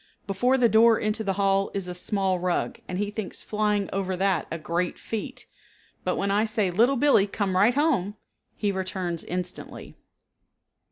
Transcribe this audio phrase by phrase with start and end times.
[0.25, 4.17] Before the door into the hall is a small rug and he thinks flying over
[4.17, 5.45] that a great feat,
[6.03, 8.15] but when I say, "Little Billee, come right home,"
[8.55, 9.93] he returns instantly.